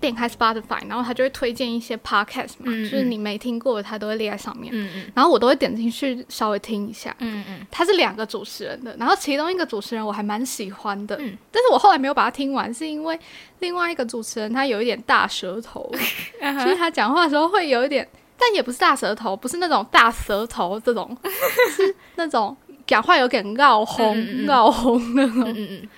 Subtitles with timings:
[0.00, 4.72] 点开 Spotify，然后他就会推荐一些 podcast 嘛，嗯就是你没听过的，他都会列在上面。
[4.74, 5.12] 嗯嗯。
[5.14, 7.14] 然后我都会点进去稍微听一下。
[7.18, 11.36] 嗯嗯，他是两个主持人的，然后其中一个主持人我还蛮喜欢的，嗯。
[11.52, 13.18] 但是我后来没有把它听完，是因为
[13.58, 15.90] 另外一个主持人他有一点大舌头，
[16.64, 21.16] 就是他讲话的时候会有一点，但也不是大舌头，不是那种大舌头这种，
[21.76, 25.88] 是那种讲话有点绕红、绕红那种，嗯嗯嗯，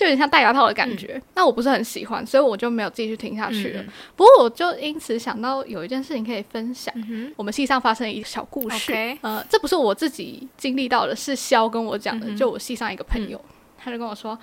[0.00, 1.20] 就有点像戴牙套的感觉。
[1.34, 3.84] 那我不是很喜欢，所以我就没有继续听下去了。
[4.16, 6.90] 不过我就因此想到有一件事情可以分享。
[6.96, 13.38] 嗯我们系上发生的一个小故事呃，这不是我自己经历到的，是肖跟我讲的，嗯就我系上一个朋友，
[13.76, 14.38] 他就跟我说，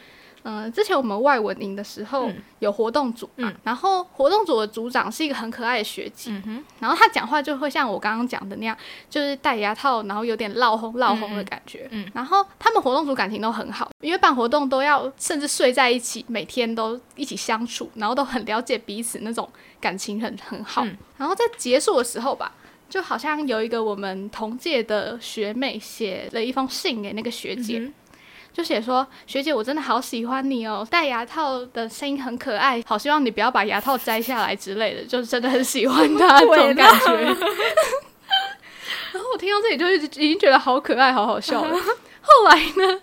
[0.49, 8.75] 嗯、之前我们外文营的时候、嗯有活动组嘛，嗯然后活动组的组长是一个很可爱的学姐，嗯，然后她讲话就会像我刚刚讲的那样，
[9.09, 11.87] 就是戴牙套，然后有点闹哄闹哄的感觉。
[11.91, 19.47] 嗯嗯然后他们活动组感情都很好，因为办活动都要甚至睡在一起，每天都一起相处，然后都很了解彼此，那种
[19.79, 20.83] 感情很很好。
[20.83, 22.51] 嗯然后在结束的时候吧。
[22.89, 27.93] 就好像有一个我们同届的学妹写了一封信给那个学姐，嗯
[28.57, 37.05] 就写说：“学姐，我真的好喜欢你哦，戴牙套的声音很可爱，好希望你不要把牙套摘下来之类的，就是真的很喜欢他 这种感觉。
[39.13, 41.77] ”然后我听到这里就已经觉得好可爱、好好笑了。
[41.77, 42.99] 后来呢，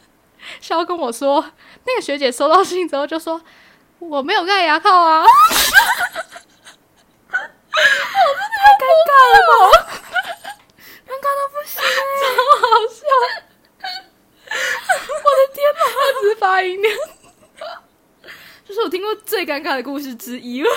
[0.60, 1.52] 肖跟我说，
[1.86, 3.40] 那个学姐收到信之后就说
[4.00, 5.22] ：“我没有戴牙套啊。”
[11.06, 11.80] 尴尬到不行，
[12.60, 13.06] 好笑！
[14.54, 16.80] 我的天哪，他只是发音。
[18.66, 20.68] 这是我听过最尴尬的故事之一了。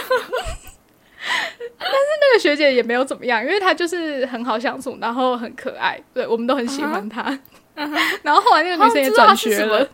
[1.79, 7.37] 但是那个学姐也没有怎么样，因为她就是很好相处，然后很可爱，对我们都很喜欢她。
[8.23, 9.87] 然后后来那个女生也转学了，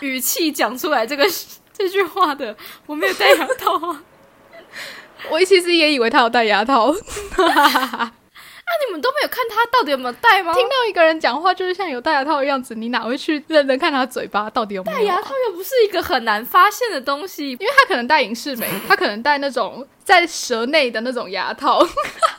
[0.00, 1.24] 语气讲出来这个
[1.72, 2.56] 这句话的，
[2.86, 4.02] 我没有戴牙套啊。
[5.30, 6.94] 我其实也以为她有戴牙套。
[8.66, 10.52] 那 你们都没有看他到底有没有戴吗？
[10.54, 14.98] 听到一个人讲话就是像有戴牙套的样子，你哪会去认真看他嘴巴到底有没有？
[14.98, 21.86] 戴牙套又不是一个很难发现的东西，因为他可能戴隐适美，他可能戴那种在舌内的那种牙套，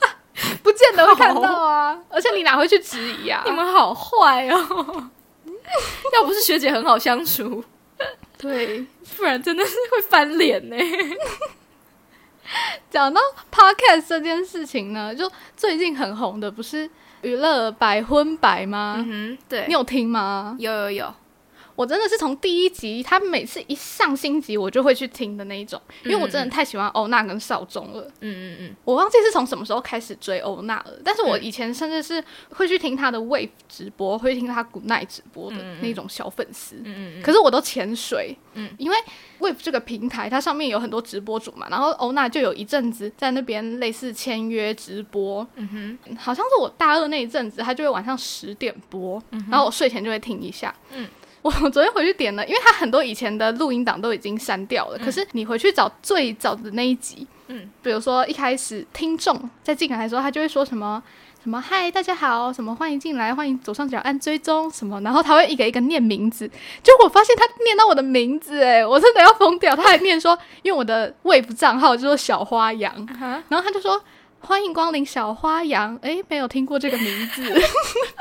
[0.64, 1.98] 不见得会看到啊。
[2.10, 3.44] 而且你哪会去质疑啊？
[3.46, 5.10] 你们好坏哦！
[6.14, 7.64] 要不是学姐很好相处，
[8.38, 8.86] 对。
[9.16, 10.76] 不然真的是会翻脸呢。
[12.90, 13.20] 讲到
[13.52, 16.90] podcast 这件事情呢，就最近很红的不是
[17.22, 18.96] 娱乐百分百吗？
[19.00, 20.56] 嗯哼，对你有听吗？
[20.60, 21.14] 有有有，
[21.76, 28.02] 我真的是从第一集，他每次一上新集，我就会去听的那一种，因为我真的太喜欢欧娜跟少宗了。
[28.22, 36.76] 嗯嗯嗯，我忘记是从什么时候开始追欧娜了，但是我以前甚至是会去听他的 Wave 直播，会听他 Good Night 直播的那种小粉丝。
[36.84, 38.70] 嗯嗯可是我都潜水，嗯。
[38.78, 38.98] 因为
[39.40, 50.74] Wave 这个平台它上面有很多直播主嘛，然后欧娜就有一阵子在那边类似签约直播，嗯哼，好像是我大二那一阵子，他就会晚上十点播，然后我睡前就会听一下。
[50.92, 51.08] 嗯，
[51.46, 61.02] 我昨天回去点了，因为他很多以前的录音档都已经删掉了，可是你回去找最早的那一集，嗯，比如说一开始听众在进来的时候，他就会说什么。
[61.44, 66.48] 什么嗨，大家好，什么欢迎进来，欢迎左上角按追踪什么，然后他会一个一个念名字，
[66.82, 69.76] 结果我发现他念到我的名字，哎，我真的要疯掉。
[69.76, 74.02] 他还念说，因为我的 Wave 账号就是小花羊，哈，然后他就说
[74.46, 77.44] ：“欢迎光临小花羊。”诶，没有听过这个名字，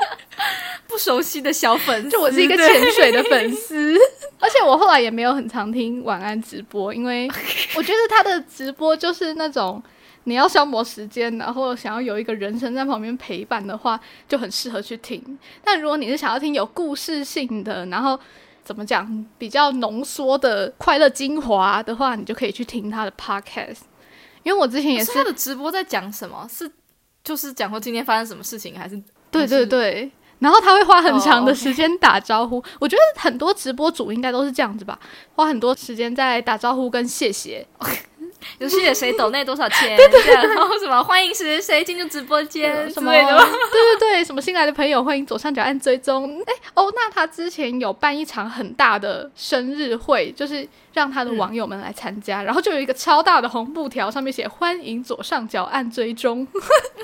[0.87, 3.95] 不熟悉的小粉丝，就我是一个潜水的粉丝，
[4.39, 7.29] 而且我后来也没有很常听晚安直播，因为
[7.77, 9.81] 我觉得他的直播就是那种
[10.23, 15.37] 你要消磨时间，然后想要有一个人声在旁边陪伴的话，就很适合去听。
[15.63, 18.19] 但如果你是想要听有故事性的，然后
[18.63, 23.81] 怎么讲比较浓缩的快乐精华的话，你就可以去听他的 podcast。
[24.45, 26.47] 因为我之前也是他的直播在讲什么？
[26.49, 26.71] 是
[27.23, 29.01] 就是讲说今天发生什么事情，还是
[29.31, 32.63] 对对对，然后他会花很长的时间打招呼。
[32.79, 34.99] 我觉得很多直播主应该都是这样子吧，
[35.33, 37.65] 花很多时间在打招呼跟谢谢。
[38.59, 39.97] 有谢谢谁抖内多少钱，
[40.55, 43.11] 然后什么欢迎谁谁谁进入直播间什么？
[43.11, 46.41] 对对对，什么新来的朋友，欢迎左上角按追踪。
[46.45, 56.47] 哎，哦，那他之前有办一场很大的生日会，就是让他的网友们来参加，然后就有一个超大的红布条，上面写“欢迎左上角按追踪”，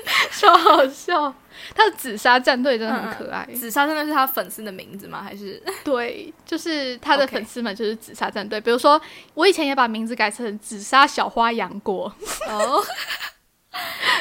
[0.32, 1.34] 超好笑。
[1.74, 3.46] 他的紫砂战队真的很可爱。
[3.54, 5.22] 紫砂战队是他粉丝的名字吗？
[5.22, 8.60] 还是 对，就是他的粉丝们就是紫砂战队。
[8.60, 9.00] 比如说，
[9.34, 12.12] 我以前也把名字改成紫砂小花杨过。
[12.48, 12.82] 哦，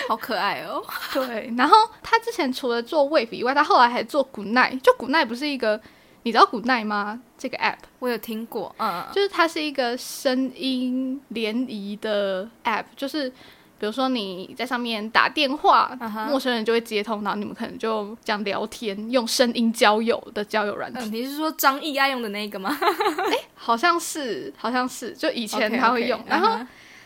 [0.07, 0.83] 好可爱哦。
[1.13, 4.79] 对，然后他之前除了做 Wave 以外，他后来还做 Good Night。
[4.81, 5.79] 就 Good Night 不是一个，
[6.23, 7.21] 你知道 Good Night 吗？
[7.37, 13.31] 这个 app 我有听过，嗯，就是它是一个声音联谊的 app，就是
[13.81, 15.91] 比如说你在上面打电话
[16.29, 21.01] 陌生人就会接通，然后你们可能就这样聊天，用声音交友的交友软件。
[21.01, 22.77] 嗯，你是说张毅爱用的那个吗？
[22.79, 26.23] 哎好像是，好像是，就以前他会用。
[26.27, 26.59] 然后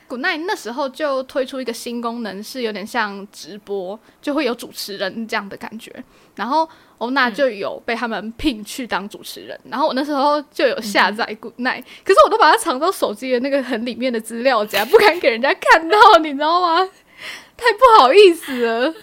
[0.07, 5.91] Good Night 那时候就推出一个新功能，是有点像直播，就会有主持人这样的感觉。
[6.35, 6.67] 然后
[6.97, 16.89] 欧娜就有被他们聘去当主持人，然后我那时候就有下载 Good Night，、可是我都把它藏到手机的那个很里面的资料夹，不敢给人家看到，你知道吗？
[17.57, 18.93] 太不好意思了。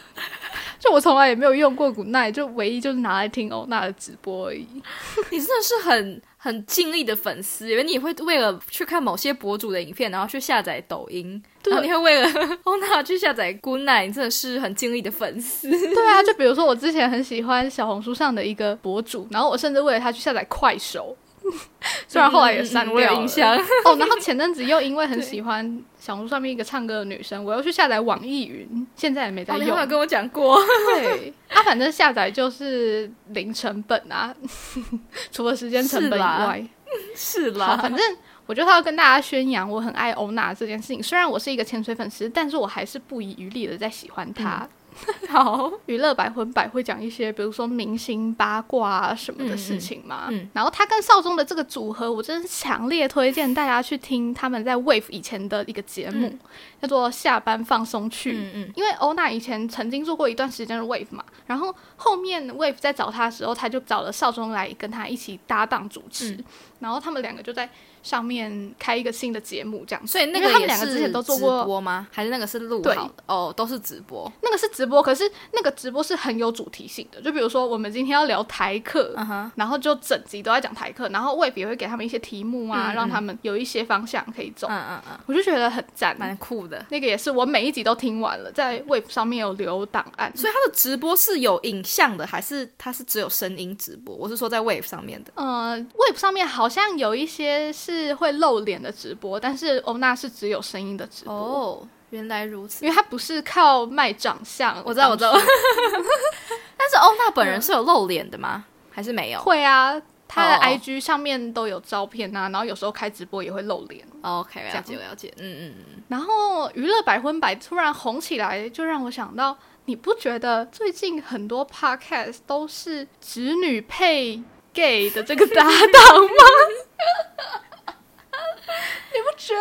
[0.79, 4.67] 就我从来也没有用过 Good Night，就唯一就是拿来听欧娜的直播而已。
[5.31, 12.29] 你真的是很很尽力的粉丝，因为你会为了去看某些博主的影片，然后去下载抖音，对然后你会为了
[12.65, 15.71] 欧娜去下载 Good Night，你真的是很尽力的粉丝。
[15.71, 21.17] 对啊，就比如说我之前很喜欢小红书上的一个博主，然后我甚至为了他去下载快手，
[22.09, 23.57] 虽然后来也删掉了印象。
[23.85, 23.97] 哦。
[23.99, 29.87] 然后前阵子又因为很喜欢小红书上面一个唱歌的女生，我又去下载网易云，现在也没在哦，你用。
[29.87, 30.59] 跟我讲过，
[30.95, 34.35] 对，啊，反正下载就是零成本啊，
[35.33, 36.69] 除了时间成本以是啦外。
[37.17, 38.01] 是啦，反正
[38.47, 41.03] 我觉得他要跟大家宣扬我很爱欧娜这件事情。
[41.03, 44.69] 虽然我是一个潜水粉丝，但是我还是不遗余力的在喜欢他。
[45.29, 50.27] 好，娱乐百分百会讲一些，比如说明星八卦啊什么的事情嘛。
[50.29, 56.39] 嗯嗯嗯然后他跟少宗的这个组合，我真是强烈推荐大家去听他们在 Wave 以前的一个节目，嗯
[56.83, 58.33] 叫做《下班放松去》。
[58.37, 66.45] 嗯嗯，因为欧娜以前曾经做过一段时间的 Wave 嘛，然后后面 Wave 在找他的时候，他就找了少宗来跟他一起搭档主持，嗯
[66.81, 67.71] 然后他们两个就在
[68.03, 70.07] 上面开一个新的节目，这样。
[70.07, 72.07] 所以那个他们两个之前都做直过播吗？
[72.11, 73.25] 还是那个是录对好的？
[73.27, 74.31] 哦，都是直播。
[74.43, 79.15] 那个是直播，可是那个直播是很有主题性的，就比如说我们今天要聊台客，
[79.55, 86.17] 然后就整集都在讲台客，然后 Wave 也会给他们一些题目啊，嗯嗯让他们有一些方向可以走，嗯嗯嗯，我就觉得很赞。
[86.19, 86.85] 蛮酷的。
[86.91, 94.15] 那个也是我每一集都听完了，在 Wave 上面有留档案，所以他的直播是有影像的，还是他是只有声音直播？
[94.15, 95.33] 我是说在 Wave 上面的。
[95.35, 102.85] 呃，Wave 上面好像有一些是会露脸的直播，但是欧娜是只有声音的直播，哦，原来如此。
[102.85, 105.33] 因为她不是靠卖长相，我知道，我知道。
[106.77, 108.65] 但是欧娜本人是有露脸的吗？
[108.91, 110.01] 还是没有会啊。
[110.29, 114.03] 她的哦 IG 上面都有照片啊，然后有时候开直播也会露脸。
[114.23, 115.33] 哦？OK，了这解了解。
[115.37, 116.03] 嗯嗯嗯。
[116.09, 124.43] 然后娱乐百分百突然红起来，就让我想到，你不觉得最近很多 podcast 都是直女配
[124.73, 126.45] gay 的这个搭档吗？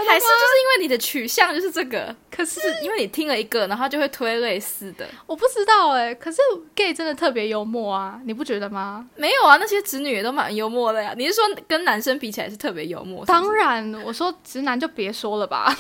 [0.08, 5.08] 还是就是因为你的取向就是这个，可是因为你听了一个，然后就会推类似的。
[5.26, 6.42] 我不知道哎、可是
[6.76, 9.08] gay 真的特别幽默啊，你不觉得吗？
[9.16, 11.14] 没有啊，那些直女也都蛮幽默的呀。
[11.18, 13.26] 你是说跟男生比起来是特别幽默？
[13.26, 15.76] 是是当然，我说直男就别说了吧，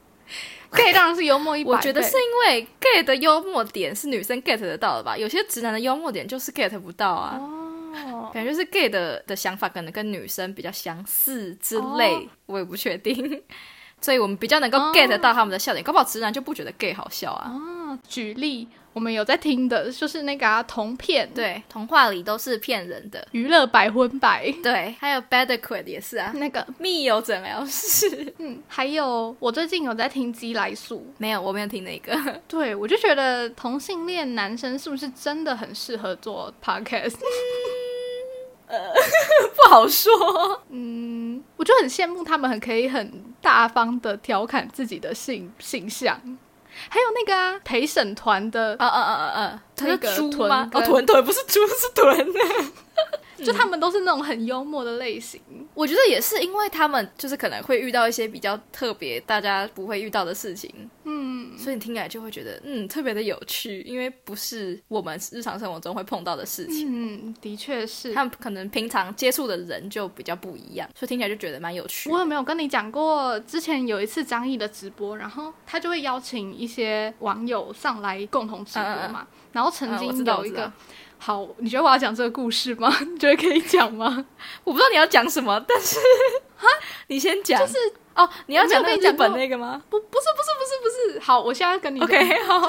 [0.72, 1.70] gay 当然是幽默一百。
[1.70, 7.38] 我觉得是因为 gay 的幽默点是女生 get 得到的吧，有些直男的幽默点就是 get 不到啊。
[7.40, 7.61] 哦，
[8.32, 13.42] 感觉是 gay 的的想法可能跟女生比较相似之类，哦我也不确定。
[14.00, 17.52] 所以我们比较能够哦 get 到他们的笑点，搞不好直男就不觉得 gay 好笑啊。
[17.52, 23.24] 啊，举例，我们有在听的，就是那个、啊、同片，，对，童话里都是骗人的。
[23.30, 32.40] 娱乐百分百对，还有 Better Quid 也是啊，那个，密友诊疗室嗯，还有我最近有在听鸡来素， 没有，我没有听那个。
[32.48, 37.14] 对我就觉得同性恋男生是不是真的很适合做 podcast？
[39.56, 40.62] 不好说。
[40.70, 46.18] 嗯，我就很羡慕他们，很可以很大方的调侃自己的性性向。
[46.88, 49.62] 还有那个啊，陪审团的，啊啊啊啊啊！
[49.80, 50.70] 那个猪吗？
[50.72, 52.26] 哦，臀臀不是猪，是臀。
[53.42, 55.40] 就他们都是那种很幽默的类型。
[55.74, 66.86] 我觉得也是，因为他们就是可能会遇到一些比较特别、大家不会遇到的事情，嗯，所以你听起来就会觉得嗯特别的有趣，因为不是我们日常生活中会碰到的事情。
[66.90, 68.12] 嗯，的确是。
[68.12, 72.18] 他们可能平常接触的人就比较不一样，所以听起来就觉得蛮有趣我。
[72.18, 73.38] 有没有跟你讲过？
[73.40, 79.26] 之前有一次张译的直播，然后他就会邀请一些网友上来共同直播嘛。
[79.52, 80.72] 然后曾经有一个，
[81.24, 82.92] 好，你觉得我要讲这个故事吗？
[83.08, 84.26] 你觉得可以讲吗？
[84.64, 85.96] 我不知道你要讲什么，但是
[86.56, 86.66] 哈，
[87.06, 87.60] 你先讲。
[87.60, 87.76] 就是
[88.16, 91.20] 哦，你要讲那个日本那个吗不，不是，不是，不是，不是。
[91.20, 92.68] 好，我现在跟你？OK，好。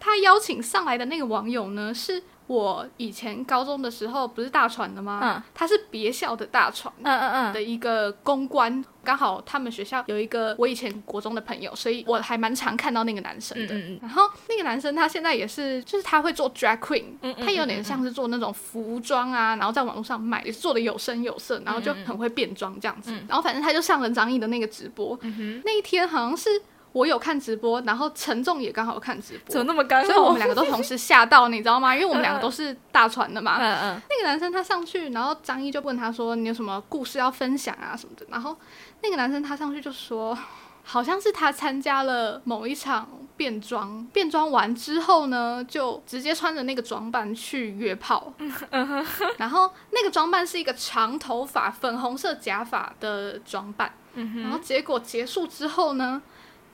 [0.00, 5.20] 他邀请上来的那个网友呢，是我以前高中的时候不是大船的吗？
[5.22, 6.92] 嗯，他是别校的大船。
[7.02, 13.74] 嗯嗯嗯，的一个公关，刚好他们学校有一个我以前国中的朋友，所以我还蛮常看到那个男生的。
[13.74, 23.12] 嗯嗯嗯然后那个男生他现在也是，就是他会做 drag queen，、嗯嗯他有点像是做那种服装啊，然后在网络上卖，也是做的有声有色，然后就很会变装这样子。
[23.28, 25.18] 然后反正他就上了张译的那个直播，
[25.64, 26.50] 那一天好像是
[26.94, 29.64] 我有看直播，然后陈仲也刚好看直播怎么。
[29.64, 30.06] 那么刚好？
[30.06, 31.92] 所以我们两个都同时吓到，你知道吗？
[31.96, 33.58] 因为我们两个都是大船的嘛。
[33.58, 38.56] 嗯嗯那个男生他上去，然后张一就问他说：“你有什么故事要分享啊什么的？”然后
[39.02, 40.38] 那个男生他上去就说，
[40.84, 48.32] 好像是他参加了某一场变装，变装完之后呢，就直接穿着那个装扮去约炮。
[49.38, 53.92] 然后那个装扮是一个长头发、粉红色假发的装扮。
[54.14, 56.22] 然后结果结束之后呢，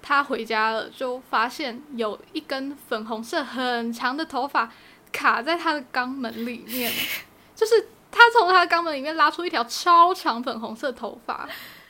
[0.03, 4.71] 他回家了，就发现有一根粉红色很长的头发
[5.13, 6.93] 卡在他的肛门里面，
[7.55, 11.49] 就是他从他的肛门里面拉出一条超长粉红色头发，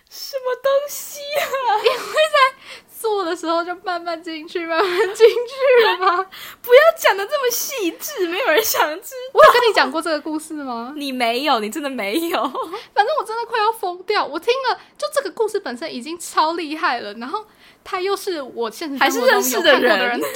[0.08, 1.76] 什么东西啊？
[1.78, 6.26] 因为在做的时候就慢慢进去，慢慢进去了吗？
[6.60, 9.32] 不要讲的这么细致，没有人想知道。
[9.32, 10.92] 我有跟你讲过这个故事吗？
[10.96, 12.42] 你没有，你真的没有。
[12.92, 14.22] 反正我真的快要疯掉。
[14.22, 17.46] 我听了，就这个故事本身已经超厉害了，然后
[17.82, 20.28] 他又是我现实还是认识的人人，对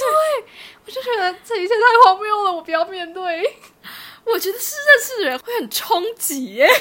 [0.85, 3.57] 我就觉得这一切太荒谬了，我不要面对。
[4.25, 6.67] 我觉得是认识的人会很冲击耶。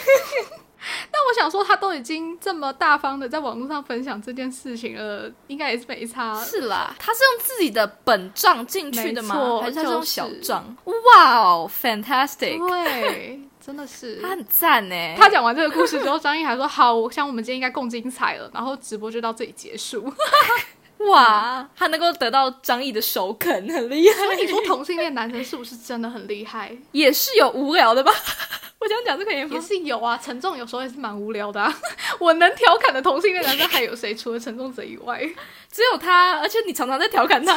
[1.11, 6.39] 但我想说，他都已经这么大方的在网络上分享这件事情了，应该也是没差。
[6.45, 9.61] 是啦，他是用自己的本账进去的吗？
[9.63, 10.77] 还是他是用小账？
[10.85, 12.59] 哇哦，fantastic！
[12.69, 15.15] 对，真的是他很赞呢。
[15.17, 20.13] 他讲完这个故事之后，张译还说：“好，我想我们今天应该够精彩了。”然后直播就到这里结束。
[21.11, 24.25] 哇，他能够得到张译的首肯，很厉害。
[24.25, 26.77] 所以你说同性恋男生是不是真的很厉害？
[26.93, 28.13] 也是有无聊的吧？
[28.79, 29.61] 我这样讲这个也也？
[29.61, 31.75] 是有啊，陈重有时候也是蛮无聊的、啊。
[32.19, 34.15] 我能调侃的同性恋男生还有谁？
[34.15, 35.19] 除了陈仲泽以外，
[35.71, 37.55] 只有他，而且你常常在调侃他。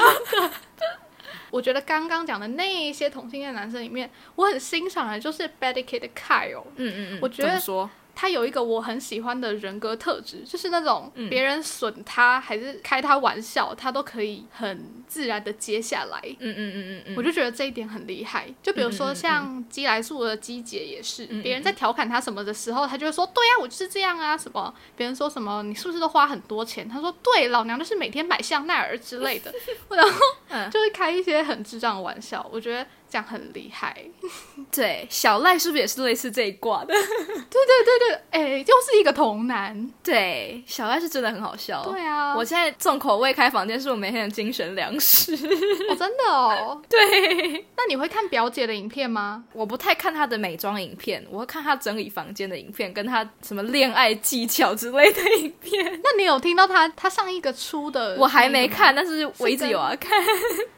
[1.50, 6.64] 我觉得刚刚讲的那一些同性恋男生里面，我很欣赏的就是 Bad Kid 的 Kyle。
[6.76, 7.90] 嗯嗯嗯我觉得说？
[8.20, 16.20] 他有一个我很喜欢的人格特质，就是那种嗯别人损他还是开他玩笑，他都可以很自然的接下来。
[16.40, 18.52] 嗯嗯嗯嗯嗯，我就觉得这一点很厉害。
[18.64, 26.90] 就比如说像基来素的基姐也是，嗯嗯别人在调侃他什么的时候，他就会说：“对呀、我就是这样啊。”什么别人说什么你是不是都花很多钱？
[26.90, 29.54] 他说：“对，老娘就是每天买香奈儿之类的。
[29.96, 30.20] ”然后
[30.50, 32.44] 嗯就会开一些很智障的玩笑。
[32.52, 33.96] 我觉得这样很厉害。
[34.72, 36.88] 对，小赖是不是也是类似这一挂的？
[36.94, 39.92] 对对对对哎、又是一个童男。
[40.04, 41.84] 对，小赖是真的很好笑。
[41.84, 45.34] 对啊，我现在重口味开房间是我每天的精神粮食。
[45.34, 46.82] 哦，真的哦。
[46.90, 49.44] 对，那你会看表姐的影片吗？
[49.54, 56.02] 我不太看她的美妆影片，我会看她整理房间的影片，跟她什么恋爱技巧之类的影片。
[56.04, 58.16] 那你有听到她她上一个出的？
[58.18, 60.12] 我还没看，，但是我一直有啊看。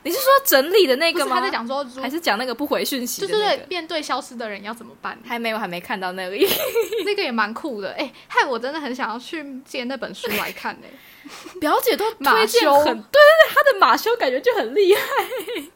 [0.04, 1.38] 你是说整理的那个吗？
[1.40, 3.66] 他在讲说，还是讲那个不回讯息就是？
[3.70, 5.18] 面对消失的人要怎么办？
[5.26, 6.48] 还没有，还没看到那里。
[7.06, 10.88] 那个也蛮酷的，哎、害我真的很想要去借那本书来看呢、
[11.60, 12.74] 表姐都马推荐修。
[12.80, 15.02] 很，对对对，她的马修感觉就很厉害。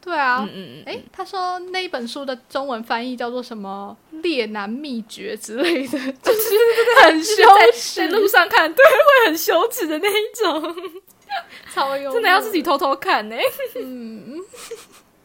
[0.02, 0.40] 对啊。
[0.42, 6.50] 嗯，嗯嗯，哎、他说那一本书的中文翻译叫做什么“猎男秘诀”之类的， 就是
[7.04, 7.44] 很羞
[7.74, 10.76] 耻在，路上看，对，会很羞耻的那一种，
[11.74, 13.36] 超有真的要自己偷偷看呢。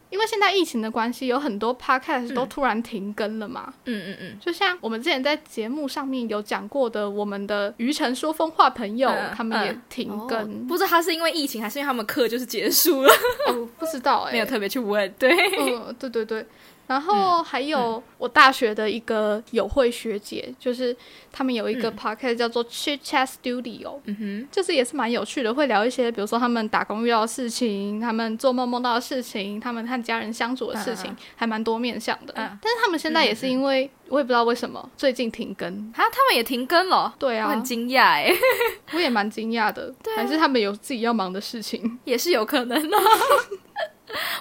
[0.09, 3.73] 因为现在疫情的关系，有很多 podcast 都突然停更了嘛。
[3.85, 10.67] 嗯嗯嗯，就像我们之前在节目上面有讲过的，我们的余晨说风话朋友，嗯他们也嗯停哦更。
[10.67, 13.13] 不知道他是因为疫情，还是因为他们课就是结束了，
[13.47, 15.11] 哦，不知道 哎、没有特别去问。
[15.19, 16.45] 对，嗯，对对对。
[16.89, 20.95] 然后还有我大学的一个友会学姐，就是
[21.31, 32.33] 他们有一个 podcast 叫做 Chit Chat Studio，嗯哼，就是也是蛮有趣的，会聊一些比如说他们打工遇到的事情，他们做梦梦到的事情，他们和家人相处的事情，还蛮多面向的。
[32.35, 32.57] 嗯。
[32.59, 35.71] 但是他们现在也是因为、我也不知道为什么最近停更。
[35.95, 38.33] 啊，他们也停更了，对啊我很，惊讶哎，
[38.93, 41.99] 我也蛮惊讶的， 还是他们有自己要忙的事情。
[42.03, 42.97] 也是有可能的。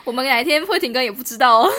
[0.02, 1.70] 我们哪一天会停更也不知道哦，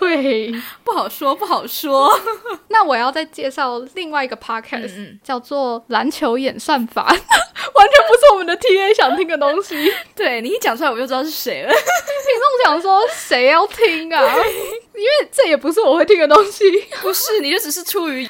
[0.00, 0.52] 对，
[0.82, 2.18] 不好说，不好说。
[2.68, 9.92] 那我要再介绍另外一个 podcast，、嗯嗯叫做篮球演算法， 完全不是我们的 TA 想听的东西。
[10.16, 11.70] 对你一讲出来，我就知道是谁了。
[11.72, 14.22] 听众想说谁要听啊？
[14.94, 16.64] 因为这也不是我会听的东西。
[17.00, 18.26] 不是，你就只是出于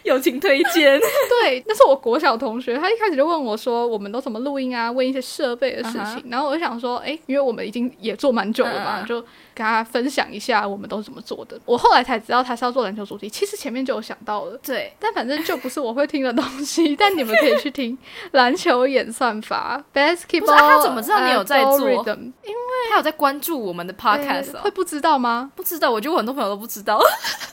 [0.04, 0.98] 友情推荐。
[1.42, 4.90] 对，那是我国小同学，他一开始就问我说，我们都怎么录音啊？
[4.90, 6.16] 问一些设备的事情。
[6.16, 9.20] 嗯然后我就想说，哎，因为我们已经也做蛮久了嘛，嗯嗯就
[9.54, 11.58] 跟他分享一下我们都是怎么做的。
[11.64, 14.58] 我后来才知道他是要做篮球主题，其实前面就有想到了。
[14.64, 17.96] 对，但反正就不是我会听的东西， 但你们可以去听
[18.32, 20.52] 篮球演算法 basketball。
[20.52, 22.54] 啊他怎么知道你有在做因
[22.88, 24.60] 他有在关注我们的 podcast 哦。
[24.62, 25.50] 会不知道吗？
[25.54, 27.00] 不知道，我觉得我很多朋友都不知道。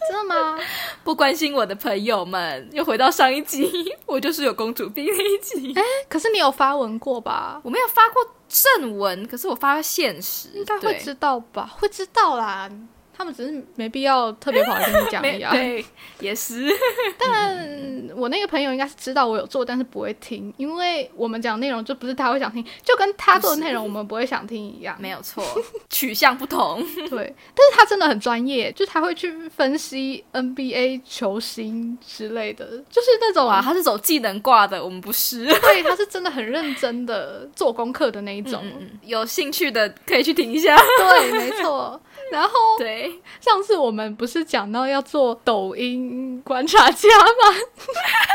[0.10, 0.58] 真的吗？
[1.04, 3.70] 不关心我的朋友们，又回到上一集，
[4.06, 5.76] 我就是有公主病那一集。
[6.08, 7.60] 可是你有发文过吧？
[7.64, 11.72] 我没有发过正文，可是我发现实，应该会知道吧？
[11.80, 12.70] 会知道啦。
[13.18, 15.56] 他们只是没必要特别跑来跟你讲 一样啊。
[15.56, 15.84] 对，
[16.20, 16.68] 也是。
[17.18, 24.96] 但我那个朋友应该是知道我有做，但是不会听，因为我们讲内容就不是他会想听，就跟他做的内容我们不会想听一样。
[25.02, 25.44] 没有错，
[25.90, 26.84] 取向不同。
[27.10, 35.46] 对，但是他真的很专业，就他会去分析 NBA 球星之类的，就是那种啊，他是走技能挂的，我们不是。
[35.46, 38.62] 对，他是真的很认真的做功课的那一种。
[38.64, 40.78] 嗯嗯，有兴趣的可以去听一下。
[41.00, 42.00] 对，没错。
[42.32, 47.56] 然后对，上次我们不是讲到要做抖音观察家吗？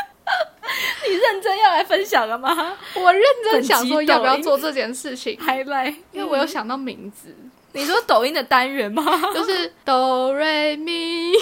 [1.07, 7.35] 你认真要来分享了吗我认真想说要不要做这件事情，？highlight，因为我有想到名字，
[7.73, 9.05] 你说抖音的单元吗？
[9.35, 11.33] 就是哆瑞咪，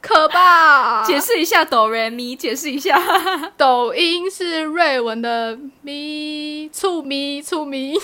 [0.00, 1.02] 可吧？
[1.04, 3.00] 解释一下哆瑞咪，解释一下。
[3.56, 7.94] 抖音是瑞文的咪醋咪醋咪，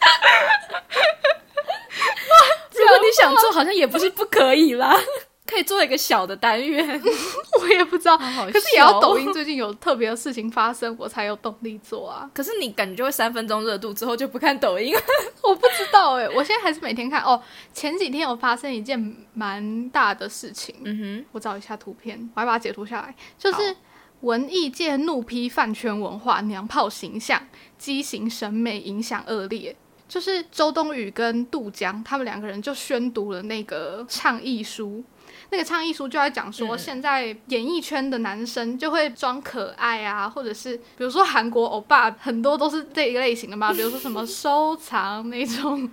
[2.72, 4.98] 如果你想做，好像也不是不可以啦，
[5.46, 7.00] 可以做一个小的单元。
[7.60, 8.16] 我也不知道。
[8.16, 12.28] 好可是也要抖音最近有特别的事情发生，我才有动力做啊！
[12.34, 14.94] 可是你感觉就会三分钟热度之后就不看抖音。
[15.42, 17.40] 我不知道哎、我现在还是每天看哦。
[17.72, 18.98] 前几天有发生一件
[19.34, 23.76] 蛮大的事情，嗯哼我找一下图片，我还把它截图下来，就是
[24.20, 27.46] 文艺界怒批饭圈文化娘炮形象，
[27.78, 29.76] 畸形审美影响恶劣。
[30.10, 35.04] 就是周冬雨跟杜江他们两个人就宣读了那个倡议书，
[35.50, 36.78] 那个倡议书就在讲说，嗯。
[36.78, 45.88] 现在演艺圈的男生就会装可爱啊，或者是比如说韩国欧巴很多都是这一个类型的嘛， 比如说什么收藏那种，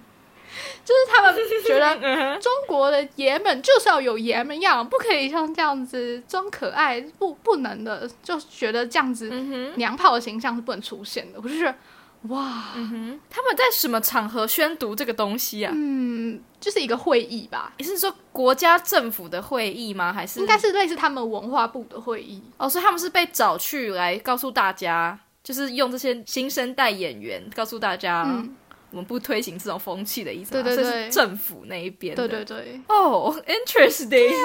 [0.84, 1.36] 就是他们
[1.68, 1.96] 觉得，
[2.42, 9.30] 中国的爷们就是要有爷们样，不可以像这样子装可爱，不不能的，就觉得这样子
[9.76, 11.40] 娘炮的形象是不能出现的。
[11.44, 11.76] 我就觉得，
[12.24, 15.72] 哇，嗯哼，他们在什么场合宣读这个东西啊？
[15.74, 20.12] 嗯，就是一个会议吧，你是说国家政府的会议吗？
[20.12, 22.42] 还是应该是类似他们文化部的会议。
[22.58, 28.56] 哦，所以他们是被找去来告诉大家，就是用这些新生代演员告诉大家，嗯，
[28.92, 30.64] 我们不推行这种风气的意思吗。
[30.64, 32.28] 对对对是政府那一边的。
[32.28, 34.36] 对对对，哦、i n t e r e s t i n g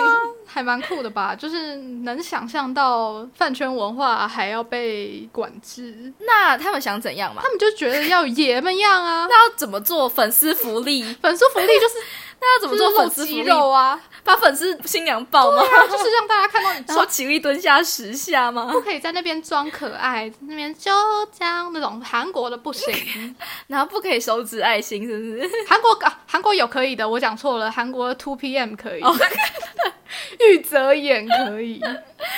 [0.46, 1.34] 还蛮酷的吧？
[1.34, 7.48] 就是能想象到饭圈文化还要被管制，那他们想怎样嘛他？
[7.48, 9.26] 们就觉得要有爷们样啊。
[9.30, 11.02] 那要怎么做粉丝福利？
[11.22, 11.94] 粉丝福利就是
[12.40, 13.42] 那要怎么做粉丝福利？
[13.42, 15.62] 肉啊，把粉丝新娘抱吗？
[15.90, 18.68] 就是让大家看到你然后起立蹲下十下吗？
[18.72, 20.90] 不可以在那边装可爱，在那边就
[21.36, 22.94] 这样那种韩国的不行，
[23.66, 25.50] 然后不可以手指爱心，是不是？
[25.68, 29.12] 韩国啊韩国有可以的，我讲错了，韩国 Two PM 可以，哦
[30.38, 31.80] 玉泽演可以，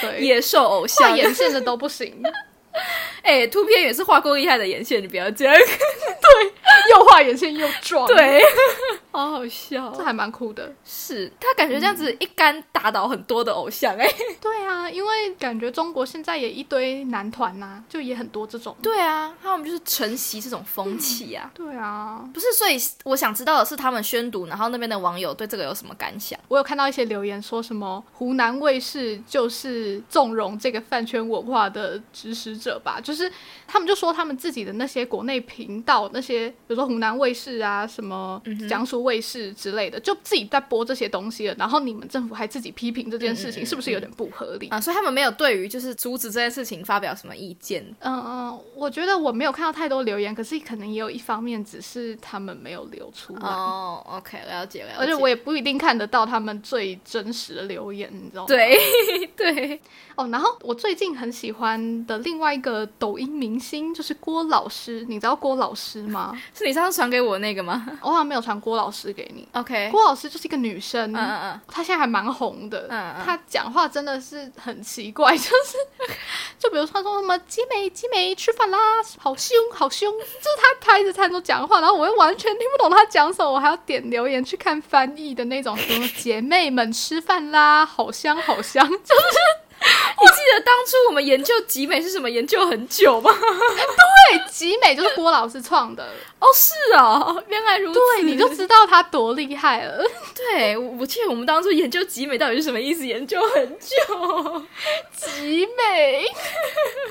[0.01, 2.23] 对，野兽偶画像，眼线的都不行，
[3.23, 5.55] 哎，图片也是画过厉害的眼线，你不要这样。
[6.90, 8.42] 又画眼线又壮，，对，
[9.12, 10.73] 好好笑这还蛮酷的。
[10.85, 14.07] 是他感觉这样子一竿打倒很多的偶像哎、
[14.40, 18.77] 对啊，因为感觉中国现在也一堆男团呐、就也很多这种。
[18.83, 21.51] 对啊，他们就是承袭这种风气啊。
[21.55, 26.38] 对啊，不是，所以我想知道的是，他们宣读，然后那边的网友对这个有什么感想？
[26.49, 33.31] 我有看到一些留言说什么湖南卫视就是纵容这个饭圈文化的指使者吧，就是
[33.66, 44.68] 他们就说他们自己的那些国内频道，那些比如说湖南卫视啊、什么江苏卫视之类的，就自己在播这些东西了，然后你们政府还自己批评这件事情，是不是有点不合理？
[44.68, 47.84] 啊，所以他们没有对于就是阻止这件事情发表什么意见。
[48.00, 53.48] 嗯嗯，我觉得我没有看到太多留言，可是可能也有一方面只是他们没有流出来。
[53.48, 54.96] 哦，OK，了解了解。
[54.98, 58.48] 而且我也不一定看得到他们最真实的留言，你知道吗？
[58.48, 58.78] 对
[59.37, 59.80] 对，
[60.16, 66.13] 哦，然后我最近很喜欢的另外一个抖音明星就是郭老师，你知道郭老师吗？
[66.55, 67.87] 是你上次传给我那个吗？
[68.03, 69.46] 我好像没有传郭老师给你。
[69.53, 73.24] ？OK，郭老师就是一个女生，嗯嗯嗯，她现在还蛮红的，嗯嗯。
[73.24, 75.77] 她讲话真的是很奇奇怪， 就是
[76.59, 78.79] 就比如说他说什么集美集美吃饭啦，
[79.18, 89.38] 好凶好凶，就是他他一直在那讲话，然后我又完全听不懂她讲什么，我还要点留言去看翻译的那种，什么姐妹们吃饭啦，好香好香，就是
[90.20, 93.31] 你记得当初我们研究集美是什么研究很久吗？
[93.31, 96.03] 对集美就是郭老师创的，
[96.40, 98.01] 哦，是哦，原来如此。
[98.16, 100.03] 对，你就知道他多厉害了。
[100.35, 104.62] 对，我我记得我们当初研究集美到底是什么意思，研究很久。
[105.16, 106.25] 集美，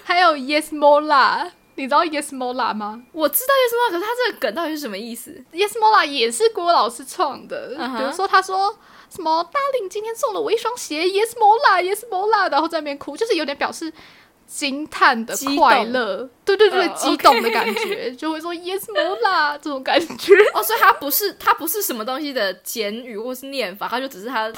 [0.04, 7.70] 还有 Yes Mola，你知道 Yes Mola 吗我知道 yes 可是他这个梗到底是什么意思？？Yes Mola 也是郭老师创的。
[7.98, 8.78] 比如说，他说
[9.10, 13.92] 什么 Darling 今天送了我一双鞋，Yes Mola，Yes Mola，然后在那边哭，就是有点表示
[14.56, 20.36] 惊叹的快乐，对对对，呃激动的感觉， 就会说 Yes more 啦这种感觉。
[20.54, 24.54] 哦，所以它不是它不是什么东西的简语或是念法，它就只是它的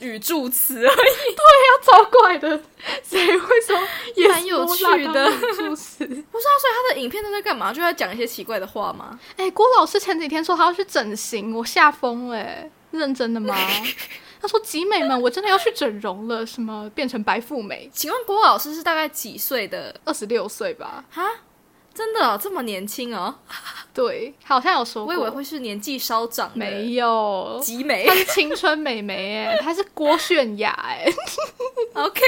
[0.00, 1.36] 语助词而已。
[1.86, 2.60] 超怪的，
[3.02, 3.76] 谁会说
[4.16, 6.04] Yes 蛮有趣的当主词？
[6.04, 7.72] 不是啊，所以他的影片都在干嘛？
[7.72, 9.18] 就在讲一些奇怪的话吗？
[9.36, 13.56] 哎、郭老师前几天说他要去整形，我吓疯了、哎认真的吗？
[14.40, 19.94] 他说：“集美们，我真的要去整容了，什么变成白富美，请问郭老师是大概几岁的？
[20.04, 21.04] 二十六岁吧？
[21.10, 21.22] 哈，
[21.92, 23.34] 真的、哦、这么年轻哦？
[23.92, 26.56] 对，好像有说过，我以为会是年纪稍长的。
[26.56, 31.04] 没有，集美她是青春美眉哎，她是郭泫雅哎。
[31.92, 32.20] OK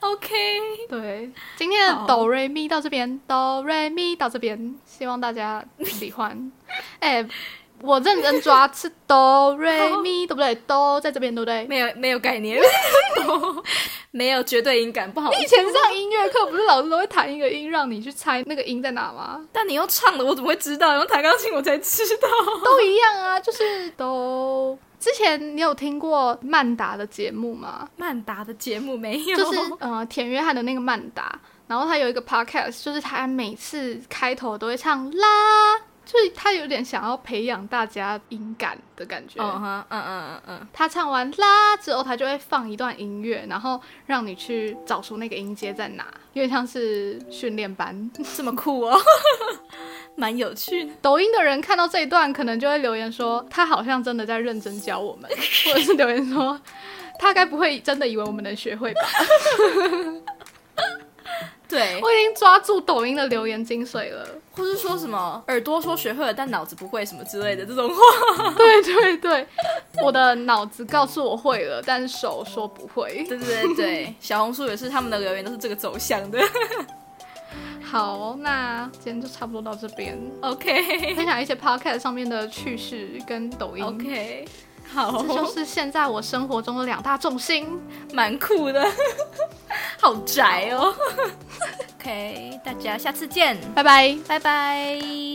[0.00, 0.34] OK，
[0.88, 6.50] 对，今天的好哆瑞咪到这边，哆瑞咪到这边，希望大家喜欢。
[6.98, 7.24] 哎、
[7.82, 10.54] 我认真抓是哆瑞咪，对不对？
[10.66, 11.66] 哆在这边，对不对？
[11.66, 12.60] 没有没有概念，
[14.12, 15.42] 没有绝对音感，不好意思。
[15.42, 19.40] 以前上音乐课不是老师都会弹一个音，让你去猜那个音在哪吗？
[19.52, 20.94] 但你又唱了，我怎么会知道？
[20.96, 22.28] 用弹钢琴我才知道。
[22.64, 24.78] 都一样啊，就是哆。
[25.00, 27.88] 之前你有听过曼达的节目吗？
[27.96, 39.40] 曼达的节目没有，就是呃田约翰的那个曼达，然后他有一个 podcast，就是他每次开头都会唱啦，就是他有点想要培养大家音感的感觉。
[39.40, 48.10] 嗯哼，嗯嗯嗯嗯，他唱完啦之后，他就会放一段音乐，然后让你去找出那个音阶在哪，有点像是训练班。
[48.36, 49.00] 这么酷哦，
[50.16, 50.92] 蛮有趣的。
[51.00, 55.30] 抖音的人看到这一段，可能就会留言说他好像真的在认真教我们，
[55.66, 56.60] 或者是留言说
[57.18, 59.00] 他该不会真的以为我们能学会吧？
[61.72, 64.28] 对，我已经抓住抖音的留言精髓了。
[64.54, 68.52] 或是说什么耳朵说学会了，但脑子不会什么之类的这种话。
[68.52, 69.46] 对对对，
[70.04, 73.24] 我的脑子告诉我会了，但手说不会。
[73.26, 76.38] 对对对对，小红书也是，他们的留言都是这个走向的。
[77.82, 83.82] 好，那今天就差不多到这边，OK 分享一些 podcast 上面的趣事跟抖音。
[83.84, 84.44] OK，
[84.92, 87.80] 好，这就是现在我生活中的两大重心。
[88.12, 88.86] 蛮酷的，
[90.02, 90.92] 好宅哦。
[92.00, 94.18] OK，大家下次见，拜拜。
[94.26, 95.31] 拜拜。